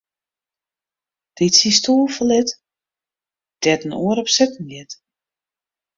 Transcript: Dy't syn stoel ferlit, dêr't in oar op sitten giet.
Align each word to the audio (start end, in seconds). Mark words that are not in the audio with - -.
Dy't 1.37 1.57
syn 1.59 1.73
stoel 1.79 2.09
ferlit, 2.15 2.49
dêr't 3.61 3.85
in 3.87 3.97
oar 4.05 4.17
op 4.23 4.29
sitten 4.35 4.65
giet. 4.71 4.91